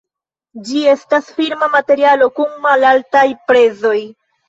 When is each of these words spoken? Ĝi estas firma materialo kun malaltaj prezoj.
Ĝi 0.69 0.81
estas 0.93 1.29
firma 1.35 1.69
materialo 1.75 2.33
kun 2.41 2.59
malaltaj 2.67 3.27
prezoj. 3.49 3.99